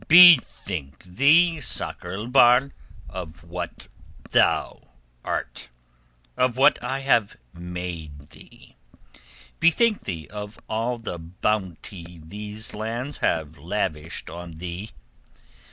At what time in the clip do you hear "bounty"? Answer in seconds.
11.19-12.19